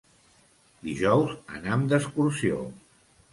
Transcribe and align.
Dijous 0.87 1.35
anam 1.59 1.85
d'excursió. 1.93 2.59